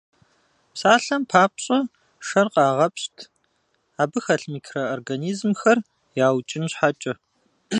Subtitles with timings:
[0.71, 1.79] Псалъэм папщӀэ,
[2.27, 3.15] шэр къагъэпщт,
[4.01, 5.77] абы хэлъ микроорганизмхэр
[6.27, 7.13] яукӀын щхьэкӀэ.